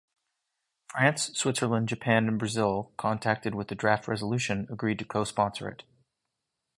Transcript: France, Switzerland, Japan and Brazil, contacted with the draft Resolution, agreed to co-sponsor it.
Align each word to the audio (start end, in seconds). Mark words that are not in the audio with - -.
France, 0.87 1.29
Switzerland, 1.37 1.87
Japan 1.87 2.27
and 2.27 2.39
Brazil, 2.39 2.91
contacted 2.97 3.53
with 3.53 3.67
the 3.67 3.75
draft 3.75 4.07
Resolution, 4.07 4.65
agreed 4.71 4.97
to 4.97 5.05
co-sponsor 5.05 5.69
it. 5.69 5.83